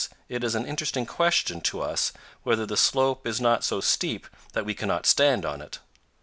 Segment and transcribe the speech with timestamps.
[0.29, 2.11] it is an interesting question to us
[2.41, 5.77] whether the slope is not so steep that we cannot stand on it.